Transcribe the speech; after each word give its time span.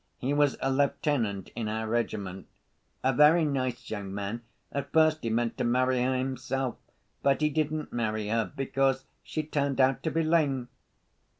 He 0.17 0.33
was 0.33 0.57
a 0.61 0.71
lieutenant 0.71 1.49
in 1.55 1.67
our 1.67 1.87
regiment, 1.87 2.47
a 3.03 3.13
very 3.13 3.45
nice 3.45 3.87
young 3.91 4.11
man. 4.11 4.41
At 4.71 4.91
first 4.91 5.19
he 5.21 5.29
meant 5.29 5.59
to 5.59 5.63
marry 5.63 6.01
her 6.01 6.17
himself. 6.17 6.77
But 7.21 7.41
he 7.41 7.51
didn't 7.51 7.93
marry 7.93 8.27
her, 8.29 8.51
because 8.55 9.05
she 9.21 9.43
turned 9.43 9.79
out 9.79 10.01
to 10.01 10.09
be 10.09 10.23
lame." 10.23 10.69